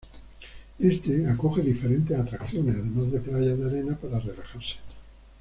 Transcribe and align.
Este 0.79 1.27
acoge 1.27 1.61
diferentes 1.61 2.17
atracciones, 2.17 2.75
además 2.75 3.11
de 3.11 3.19
playas 3.19 3.59
de 3.59 3.65
arena 3.67 3.95
para 3.95 4.17
relajarse. 4.19 4.77